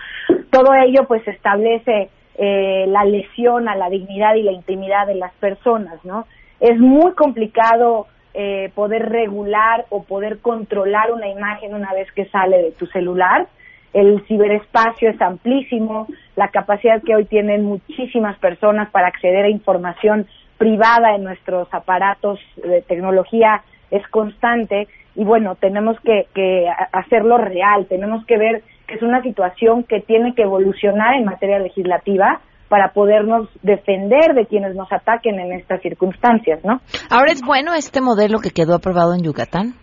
[0.50, 5.34] Todo ello, pues, establece eh, la lesión a la dignidad y la intimidad de las
[5.34, 6.26] personas, ¿no?
[6.60, 12.58] Es muy complicado eh, poder regular o poder controlar una imagen una vez que sale
[12.62, 13.48] de tu celular.
[13.94, 20.28] El ciberespacio es amplísimo, la capacidad que hoy tienen muchísimas personas para acceder a información
[20.58, 27.86] privada en nuestros aparatos de tecnología es constante y bueno, tenemos que, que hacerlo real,
[27.88, 32.40] tenemos que ver que es una situación que tiene que evolucionar en materia legislativa
[32.72, 36.80] para podernos defender de quienes nos ataquen en estas circunstancias, ¿no?
[37.10, 39.76] Ahora es bueno este modelo que quedó aprobado en Yucatán.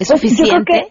[0.00, 0.88] ¿Es Pues, suficiente?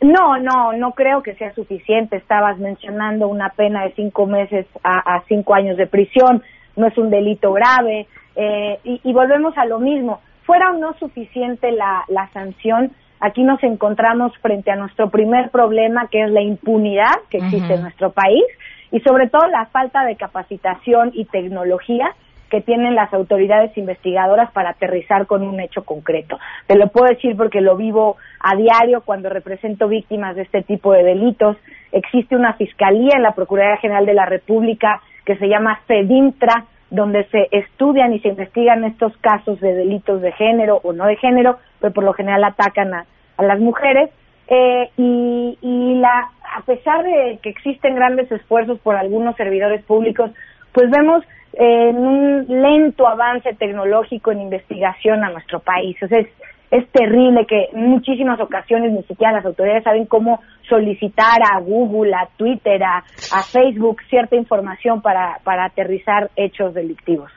[0.00, 2.16] no, no, no creo que sea suficiente.
[2.16, 6.42] Estabas mencionando una pena de cinco meses a, a cinco años de prisión.
[6.76, 8.06] No es un delito grave.
[8.36, 10.20] eh, y, y volvemos a lo mismo.
[10.46, 16.08] Fuera o no suficiente la, la sanción, aquí nos encontramos frente a nuestro primer problema,
[16.10, 18.44] que es la impunidad que existe en nuestro país
[18.92, 22.14] y sobre todo la falta de capacitación y tecnología
[22.50, 26.38] que tienen las autoridades investigadoras para aterrizar con un hecho concreto.
[26.66, 30.92] Te lo puedo decir porque lo vivo a diario cuando represento víctimas de este tipo
[30.92, 31.56] de delitos.
[31.92, 37.24] Existe una fiscalía en la Procuraduría General de la República que se llama FEDINTRA, donde
[37.28, 41.58] se estudian y se investigan estos casos de delitos de género o no de género,
[41.80, 43.06] pero por lo general atacan a
[43.38, 44.10] las mujeres.
[44.50, 50.32] Eh, y, la, a pesar de que existen grandes esfuerzos por algunos servidores públicos,
[50.72, 55.96] pues vemos eh, un lento avance tecnológico en investigación a nuestro país.
[56.02, 56.28] O sea, es,
[56.72, 62.12] es terrible que en muchísimas ocasiones ni siquiera las autoridades saben cómo solicitar a Google,
[62.14, 67.30] a Twitter, a, a Facebook cierta información para, para aterrizar hechos delictivos.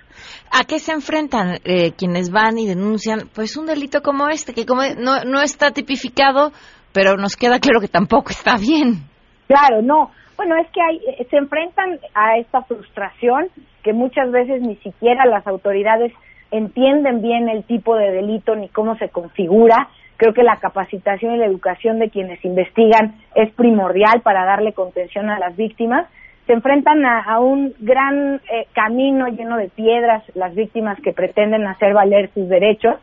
[0.51, 4.65] ¿A qué se enfrentan eh, quienes van y denuncian pues un delito como este, que
[4.65, 6.51] como no, no está tipificado,
[6.93, 9.09] pero nos queda claro que tampoco está bien?
[9.47, 10.11] Claro, no.
[10.37, 13.49] Bueno, es que hay, eh, se enfrentan a esta frustración
[13.83, 16.13] que muchas veces ni siquiera las autoridades
[16.51, 19.89] entienden bien el tipo de delito ni cómo se configura.
[20.17, 25.29] Creo que la capacitación y la educación de quienes investigan es primordial para darle contención
[25.29, 26.07] a las víctimas.
[26.45, 31.93] Se enfrentan a, un gran eh, camino lleno de piedras las víctimas que pretenden hacer
[31.93, 32.95] valer sus derechos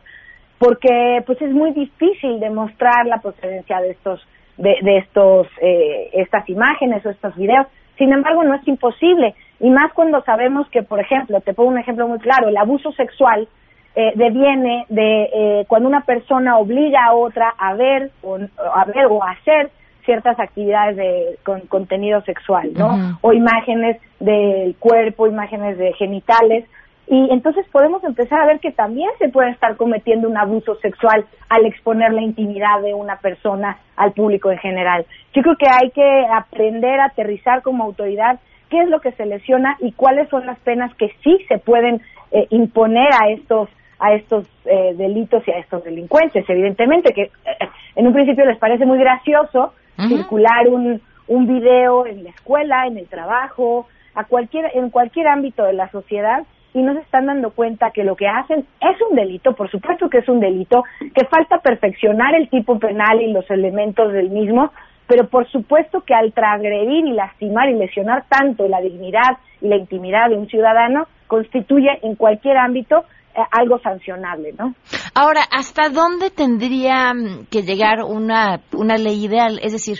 [0.61, 4.21] porque pues es muy difícil demostrar la procedencia de estos
[4.57, 7.65] de, de estos eh, estas imágenes o estos videos.
[7.97, 9.33] Sin embargo no es imposible.
[9.59, 12.91] Y más cuando sabemos que por ejemplo te pongo un ejemplo muy claro el abuso
[12.91, 13.47] sexual
[13.95, 19.07] eh, deviene de eh, cuando una persona obliga a otra a ver o a ver
[19.07, 19.71] o a hacer
[20.05, 26.65] ciertas actividades de con contenido sexual no o imágenes del cuerpo imágenes de genitales
[27.07, 31.25] y entonces podemos empezar a ver que también se puede estar cometiendo un abuso sexual
[31.49, 35.05] al exponer la intimidad de una persona al público en general.
[35.33, 39.25] Yo creo que hay que aprender a aterrizar como autoridad qué es lo que se
[39.25, 44.13] lesiona y cuáles son las penas que sí se pueden eh, imponer a estos a
[44.13, 46.49] estos eh, delitos y a estos delincuentes.
[46.49, 49.73] Evidentemente que eh, en un principio les parece muy gracioso
[50.07, 55.63] circular un, un video en la escuela, en el trabajo, a cualquier, en cualquier ámbito
[55.63, 59.15] de la sociedad y no se están dando cuenta que lo que hacen es un
[59.15, 63.49] delito, por supuesto que es un delito, que falta perfeccionar el tipo penal y los
[63.49, 64.71] elementos del mismo,
[65.07, 69.75] pero por supuesto que al transgredir y lastimar y lesionar tanto la dignidad y la
[69.75, 73.03] intimidad de un ciudadano constituye en cualquier ámbito
[73.35, 74.73] eh, algo sancionable, ¿no?
[75.13, 79.59] Ahora, ¿hasta dónde tendría mm, que llegar una, una ley ideal?
[79.61, 79.99] Es decir,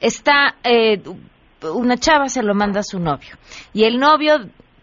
[0.00, 1.02] está eh,
[1.74, 3.36] una chava se lo manda a su novio
[3.72, 4.34] y el novio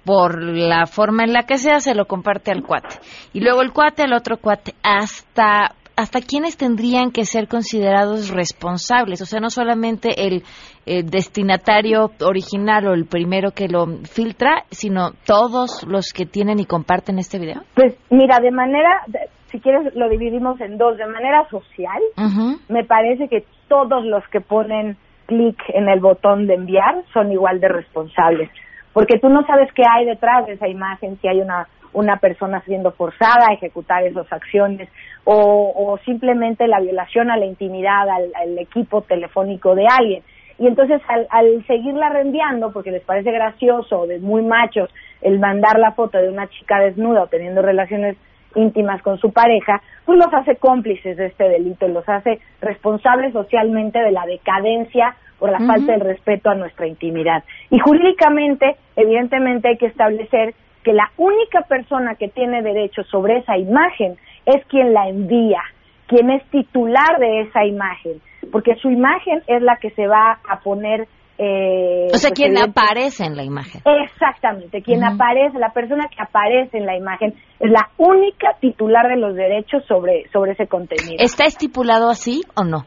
[0.06, 2.96] por la forma en la que sea se lo comparte al cuate.
[3.34, 9.22] Y luego el cuate al otro cuate hasta hasta quiénes tendrían que ser considerados responsables.
[9.22, 10.42] O sea no solamente el
[10.86, 16.66] eh, destinatario original o el primero que lo filtra sino todos los que tienen y
[16.66, 17.62] comparten este video.
[17.76, 19.02] Pues mira, de manera,
[19.48, 22.02] si quieres lo dividimos en dos, de manera social,
[22.70, 27.60] me parece que todos los que ponen clic en el botón de enviar son igual
[27.60, 28.50] de responsables,
[28.94, 32.62] porque tú no sabes qué hay detrás de esa imagen, si hay una una persona
[32.66, 34.90] siendo forzada a ejecutar esas acciones
[35.24, 40.24] o, o simplemente la violación a la intimidad, al, al equipo telefónico de alguien.
[40.60, 44.90] Y entonces al, al seguirla reenviando, porque les parece gracioso de muy machos
[45.22, 48.18] el mandar la foto de una chica desnuda o teniendo relaciones
[48.56, 54.00] íntimas con su pareja, pues los hace cómplices de este delito, los hace responsables socialmente
[54.00, 57.44] de la decadencia por la falta de respeto a nuestra intimidad.
[57.70, 60.54] Y jurídicamente, evidentemente hay que establecer
[60.84, 64.16] que la única persona que tiene derecho sobre esa imagen
[64.46, 65.62] es quien la envía,
[66.08, 68.22] quien es titular de esa imagen,
[68.52, 72.58] porque su imagen es la que se va a poner Eh, o sea, pues, quien
[72.60, 73.82] aparece en la imagen.
[74.06, 79.18] Exactamente, quien aparece, la persona que aparece en la imagen es la única titular de
[79.18, 81.16] los derechos sobre, sobre ese contenido.
[81.18, 82.86] ¿Está estipulado así o no?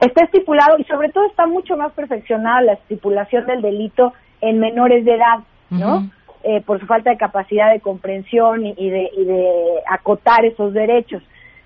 [0.00, 5.04] Está estipulado y sobre todo está mucho más perfeccionada la estipulación del delito en menores
[5.04, 5.38] de edad,
[5.70, 6.08] ¿no?
[6.44, 9.54] Eh, por su falta de capacidad de comprensión y, y de, y de
[9.90, 11.22] acotar esos derechos.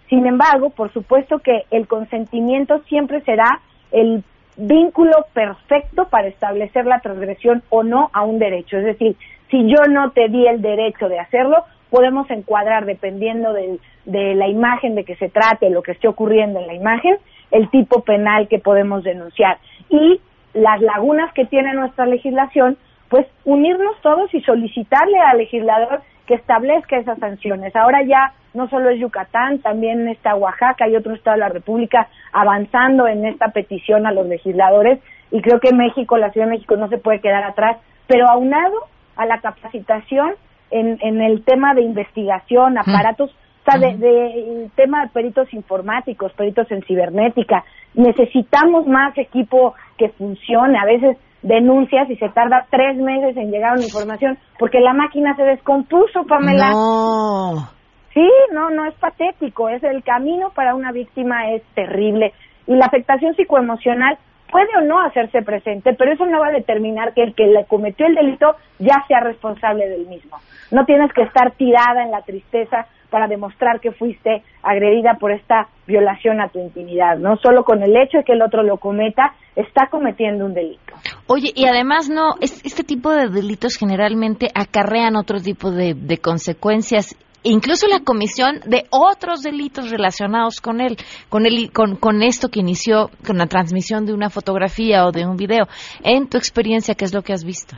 [0.09, 3.61] Sin embargo, por supuesto que el consentimiento siempre será
[3.91, 4.25] el
[4.57, 8.79] vínculo perfecto para establecer la transgresión o no a un derecho.
[8.79, 9.17] Es decir,
[9.51, 14.49] si yo no te di el derecho de hacerlo, podemos encuadrar, dependiendo del- de la
[14.49, 17.17] imagen de que se trate, lo que esté ocurriendo en la imagen,
[17.53, 19.59] el tipo penal que podemos denunciar.
[19.89, 20.21] Y
[20.55, 22.77] las lagunas que tiene nuestra legislación,
[23.09, 27.75] pues unirnos todos y solicitarle al legislador que establezca esas sanciones.
[27.77, 32.09] Ahora ya no solo es Yucatán, también está Oaxaca y otro estado de la República
[32.33, 34.99] avanzando en esta petición a los legisladores
[35.31, 38.75] y creo que México, la Ciudad de México no se puede quedar atrás, pero aunado
[39.17, 40.35] a la capacitación
[40.71, 43.35] en, en el tema de investigación, aparatos,
[43.65, 47.65] o sea, de, de- el tema de peritos informáticos, peritos en cibernética.
[47.95, 50.79] Necesitamos más equipo que funcione.
[50.79, 54.93] A veces denuncias y se tarda tres meses en llegar a una información porque la
[54.93, 56.71] máquina se descompuso, Pamela.
[56.71, 57.69] No.
[58.15, 62.33] Sí, no, no es patético, es el camino para una víctima es terrible
[62.67, 64.19] y la afectación psicoemocional
[64.53, 67.65] puede o no hacerse presente, pero eso no va a determinar que el que le
[67.65, 70.37] cometió el delito ya sea responsable del mismo.
[70.71, 75.69] No tienes que estar tirada en la tristeza para demostrar que fuiste agredida por esta
[75.87, 77.37] violación a tu intimidad, ¿no?
[77.39, 80.95] Solo con el hecho de que el otro lo cometa, está cometiendo un delito.
[81.27, 86.19] Oye, y además no, es- este tipo de delitos generalmente acarrean otro tipo de, de
[86.19, 90.97] consecuencias, incluso la comisión de otros delitos relacionados con él,
[91.29, 95.37] con con, con esto que inició con la transmisión de una fotografía o de un
[95.37, 95.67] video.
[96.05, 97.77] En tu experiencia, ¿qué es lo que has visto?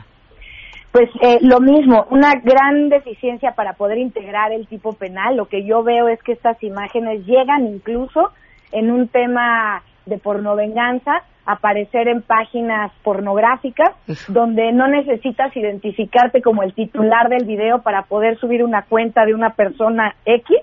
[0.91, 5.35] Pues eh, lo mismo, una gran deficiencia para poder integrar el tipo penal.
[5.35, 8.31] Lo que yo veo es que estas imágenes llegan incluso
[8.71, 13.91] en un tema de pornovenganza, aparecer en páginas pornográficas,
[14.27, 19.33] donde no necesitas identificarte como el titular del video para poder subir una cuenta de
[19.33, 20.57] una persona X,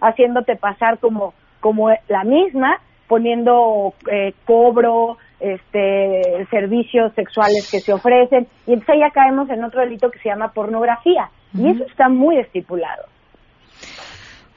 [0.00, 2.78] haciéndote pasar como, como la misma,
[3.08, 9.80] poniendo eh, cobro, este, servicios sexuales que se ofrecen, y entonces ya caemos en otro
[9.80, 13.11] delito que se llama pornografía, y eso está muy estipulado.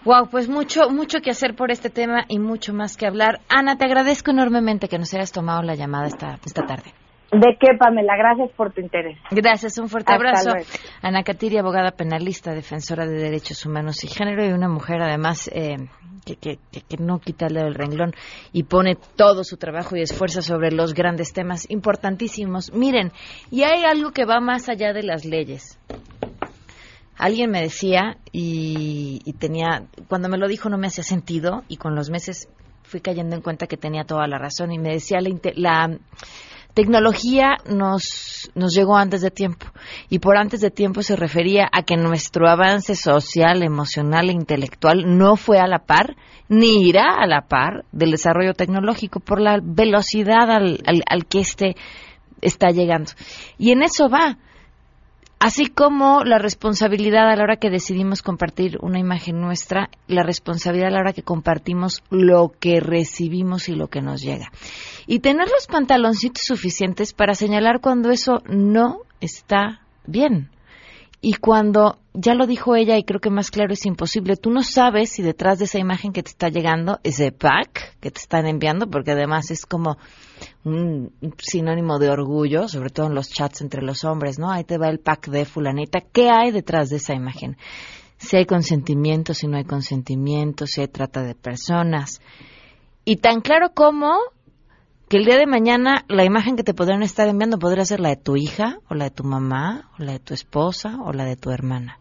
[0.05, 3.41] Wow, pues mucho, mucho que hacer por este tema y mucho más que hablar.
[3.49, 6.93] Ana, te agradezco enormemente que nos hayas tomado la llamada esta, esta tarde.
[7.31, 8.13] ¿De qué, Pamela?
[8.15, 9.17] Gracias por tu interés.
[9.31, 10.49] Gracias, un fuerte Hasta abrazo.
[10.51, 10.65] luego.
[11.01, 15.75] Ana Catiri, abogada penalista, defensora de derechos humanos y género, y una mujer además eh,
[16.23, 18.13] que, que- que- no quita el dedo del renglón
[18.53, 22.71] y pone todo su trabajo y esfuerzo sobre los grandes temas importantísimos.
[22.73, 23.11] Miren,
[23.49, 25.79] y hay algo que va más allá de las leyes.
[27.17, 31.95] Alguien me decía y, tenía, cuando me lo dijo no me hacía sentido y con
[31.95, 32.49] los meses
[32.83, 35.19] fui cayendo en cuenta que tenía toda la razón y me decía
[35.55, 35.97] la,
[36.73, 39.65] tecnología nos, nos llegó antes de tiempo
[40.09, 45.17] y por antes de tiempo se refería a que nuestro avance social, emocional e intelectual
[45.17, 46.17] no fue a la par
[46.49, 51.39] ni irá a la par del desarrollo tecnológico por la velocidad al, al, al que
[51.39, 51.75] este
[52.41, 53.11] está llegando.
[53.57, 54.37] Y en eso va.
[55.39, 60.87] Así como la responsabilidad a la hora que decidimos compartir una imagen nuestra, la responsabilidad
[60.87, 64.51] a la hora que compartimos lo que recibimos y lo que nos llega.
[65.07, 70.49] Y tener los pantaloncitos suficientes para señalar cuando eso no está bien.
[71.21, 74.61] Y cuando, ya lo dijo ella y creo que más claro es imposible, tú no
[74.61, 78.45] sabes si detrás de esa imagen que te está llegando, ese pack que te están
[78.45, 79.97] enviando, porque además es como
[80.65, 84.51] un sinónimo de orgullo, sobre todo en los chats entre los hombres, ¿no?
[84.51, 86.01] Ahí te va el pack de fulanita.
[86.01, 87.55] ¿Qué hay detrás de esa imagen?
[88.17, 92.19] Si hay consentimiento, si no hay consentimiento, si hay trata de personas.
[93.03, 94.15] Y tan claro como
[95.07, 98.09] que el día de mañana la imagen que te podrían estar enviando podría ser la
[98.09, 101.25] de tu hija, o la de tu mamá, o la de tu esposa, o la
[101.25, 101.99] de tu hermana.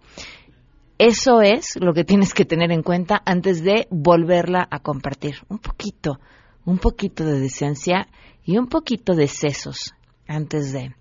[0.97, 5.35] Eso es lo que tienes que tener en cuenta antes de volverla a compartir.
[5.51, 6.19] Un poquito,
[6.65, 8.09] un poquito de decencia
[8.45, 9.95] y un poquito de sesos
[10.27, 10.97] antes de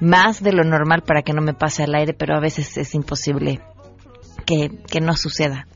[0.01, 2.95] más de lo normal para que no me pase al aire, pero a veces es
[2.95, 3.61] imposible
[4.47, 5.67] que, que no suceda.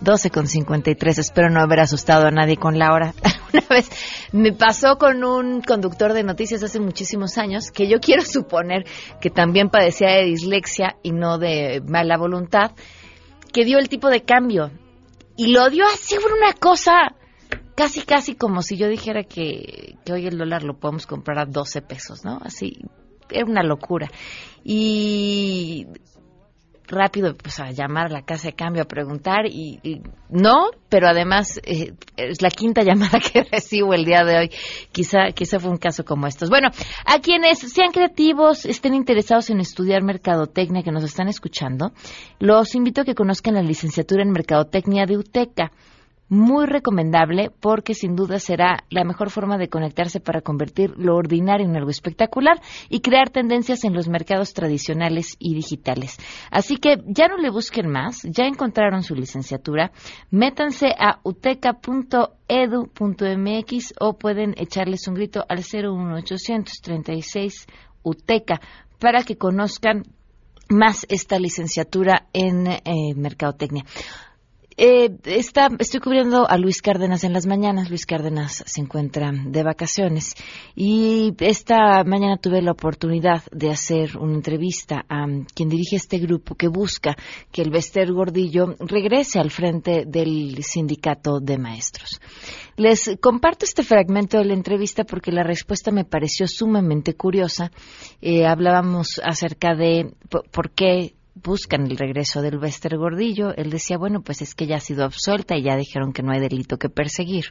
[0.00, 1.18] 12 con 53.
[1.18, 3.14] Espero no haber asustado a nadie con la hora.
[3.52, 3.90] Una vez
[4.32, 8.84] me pasó con un conductor de noticias hace muchísimos años que yo quiero suponer
[9.20, 12.72] que también padecía de dislexia y no de mala voluntad,
[13.52, 14.70] que dio el tipo de cambio
[15.36, 17.14] y lo dio así por una cosa
[17.74, 21.80] casi casi como si yo dijera que, hoy el dólar lo podemos comprar a 12
[21.82, 22.40] pesos, ¿no?
[22.42, 22.78] Así
[23.30, 24.10] era una locura.
[24.64, 25.86] Y
[26.88, 31.08] rápido pues a llamar a la casa de cambio a preguntar y, y no, pero
[31.08, 34.50] además eh, es la quinta llamada que recibo el día de hoy.
[34.92, 36.50] Quizá quizá fue un caso como estos.
[36.50, 36.68] Bueno,
[37.04, 41.92] a quienes sean creativos, estén interesados en estudiar mercadotecnia que nos están escuchando,
[42.38, 45.72] los invito a que conozcan la licenciatura en mercadotecnia de UTECA
[46.28, 51.66] muy recomendable porque sin duda será la mejor forma de conectarse para convertir lo ordinario
[51.66, 56.18] en algo espectacular y crear tendencias en los mercados tradicionales y digitales.
[56.50, 59.92] Así que ya no le busquen más, ya encontraron su licenciatura,
[60.30, 62.34] métanse a uteca.edu.mx
[64.00, 67.66] o pueden echarles un grito al 01836
[68.02, 68.60] UTECA
[68.98, 70.02] para que conozcan
[70.68, 73.84] más esta licenciatura en eh, mercadotecnia.
[74.80, 77.90] Eh, estoy cubriendo a Luis Cárdenas en las mañanas.
[77.90, 80.36] Luis Cárdenas se encuentra de vacaciones
[80.76, 86.54] y esta mañana tuve la oportunidad de hacer una entrevista a quien dirige este grupo
[86.54, 87.16] que busca
[87.50, 92.20] que el Bester Gordillo regrese al frente del sindicato de maestros.
[92.76, 97.72] Les comparto este fragmento de la entrevista porque la respuesta me pareció sumamente curiosa.
[98.22, 100.14] Eh, hablábamos acerca de
[100.52, 104.76] por qué buscan el regreso del Bester Gordillo, él decía, bueno, pues es que ya
[104.76, 107.46] ha sido absuelta y ya dijeron que no hay delito que perseguir.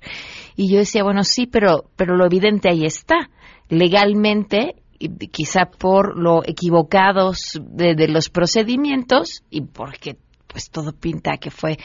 [0.56, 3.30] Y yo decía, bueno, sí, pero, pero lo evidente ahí está.
[3.70, 10.18] Legalmente, y quizá por lo equivocados de, de los procedimientos y porque
[10.48, 11.78] pues todo pinta que fue,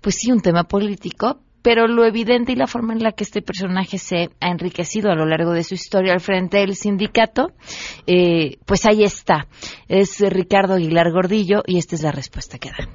[0.00, 3.42] pues sí, un tema político, pero lo evidente y la forma en la que este
[3.42, 7.48] personaje se ha enriquecido a lo largo de su historia al frente del sindicato,
[8.06, 9.46] eh, pues ahí está.
[9.88, 12.88] Es Ricardo Aguilar Gordillo y esta es la respuesta que da.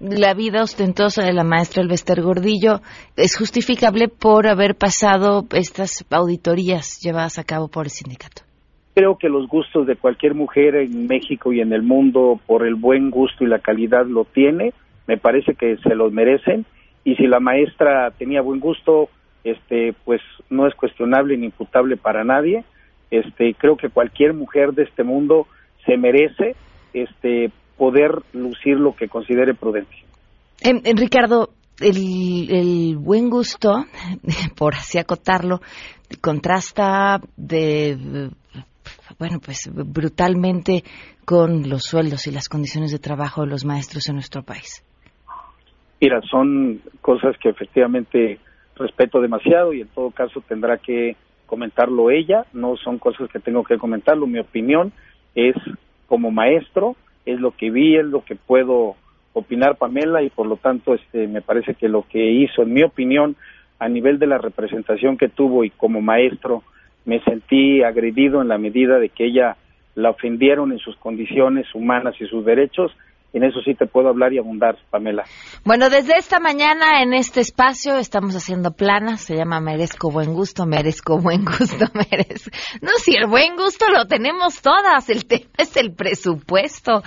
[0.00, 2.80] La vida ostentosa de la maestra Elvester Gordillo
[3.16, 8.42] es justificable por haber pasado estas auditorías llevadas a cabo por el sindicato.
[8.94, 12.74] Creo que los gustos de cualquier mujer en México y en el mundo por el
[12.74, 14.72] buen gusto y la calidad lo tiene.
[15.06, 16.64] Me parece que se los merecen
[17.04, 19.08] y si la maestra tenía buen gusto,
[19.44, 22.64] este, pues no es cuestionable ni imputable para nadie.
[23.10, 25.46] Este, creo que cualquier mujer de este mundo
[25.84, 26.56] se merece
[26.94, 29.94] este, poder lucir lo que considere prudente.
[30.62, 31.50] En, Ricardo,
[31.80, 33.84] el, el, buen gusto,
[34.56, 35.60] por así acotarlo,
[36.22, 38.30] contrasta de
[39.18, 40.84] bueno, pues brutalmente
[41.24, 44.82] con los sueldos y las condiciones de trabajo de los maestros en nuestro país.
[46.04, 48.38] Mira, son cosas que efectivamente
[48.76, 53.64] respeto demasiado y en todo caso tendrá que comentarlo ella, no son cosas que tengo
[53.64, 54.92] que comentarlo, mi opinión
[55.34, 55.56] es
[56.06, 56.94] como maestro,
[57.24, 58.96] es lo que vi, es lo que puedo
[59.32, 62.82] opinar Pamela y por lo tanto este me parece que lo que hizo en mi
[62.82, 63.34] opinión
[63.78, 66.64] a nivel de la representación que tuvo y como maestro
[67.06, 69.56] me sentí agredido en la medida de que ella
[69.94, 72.94] la ofendieron en sus condiciones humanas y sus derechos
[73.34, 75.24] en eso sí te puedo hablar y abundar, Pamela.
[75.64, 80.66] Bueno, desde esta mañana en este espacio estamos haciendo planas, se llama Merezco Buen Gusto,
[80.66, 82.50] Merezco Buen Gusto, Merezco.
[82.80, 87.02] No, si el buen gusto lo tenemos todas, el tema es el presupuesto.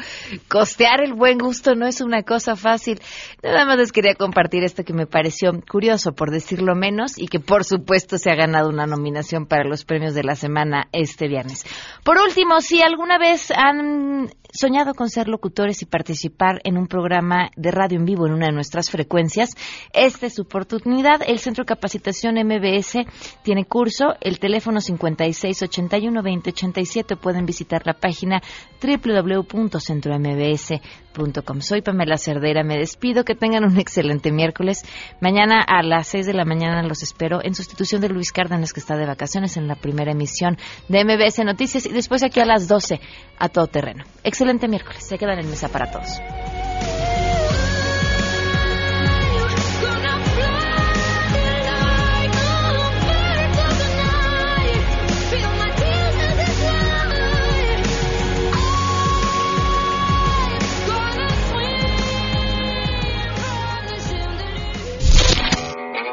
[0.49, 2.99] Costear el buen gusto no es una cosa fácil.
[3.41, 7.39] Nada más les quería compartir esto que me pareció curioso, por decirlo menos, y que
[7.39, 11.63] por supuesto se ha ganado una nominación para los premios de la semana este viernes.
[12.03, 16.87] Por último, si alguna vez han soñado con ser locutores y participar participar en un
[16.87, 19.51] programa de radio en vivo en una de nuestras frecuencias,
[19.93, 21.21] esta es su oportunidad.
[21.27, 23.05] El Centro de Capacitación MBS
[23.43, 27.19] tiene curso, el teléfono 5681-2087.
[27.19, 28.41] Pueden visitar la página
[28.81, 31.61] www.centrombs.com.
[31.61, 34.83] Soy Pamela Cerdera, me despido, que tengan un excelente miércoles.
[35.21, 38.79] Mañana a las 6 de la mañana los espero en sustitución de Luis Cárdenas, que
[38.79, 40.57] está de vacaciones en la primera emisión
[40.89, 42.99] de MBS Noticias, y después aquí a las 12
[43.37, 44.03] a todo terreno.
[44.23, 46.06] Excelente miércoles, se quedan en mesa para todos.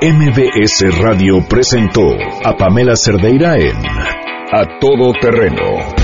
[0.06, 2.02] MBS Radio presentó
[2.44, 3.74] a Pamela Cerdeira en
[4.52, 6.03] A Todo Terreno.